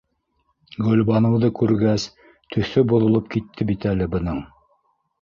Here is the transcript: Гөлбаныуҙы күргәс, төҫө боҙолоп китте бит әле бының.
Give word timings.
Гөлбаныуҙы 0.85 1.51
күргәс, 1.59 2.07
төҫө 2.57 2.87
боҙолоп 2.95 3.31
китте 3.37 3.71
бит 3.73 3.91
әле 3.95 4.13
бының. 4.19 4.45